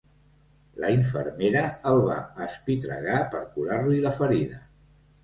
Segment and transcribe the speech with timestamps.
[0.83, 2.15] La infermera el va
[2.45, 4.65] espitregar per curar-li la ferida.